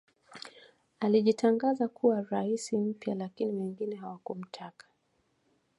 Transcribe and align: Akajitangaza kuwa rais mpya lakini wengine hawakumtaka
Akajitangaza 0.99 1.87
kuwa 1.87 2.21
rais 2.21 2.73
mpya 2.73 3.15
lakini 3.15 3.53
wengine 3.55 3.95
hawakumtaka 3.95 4.87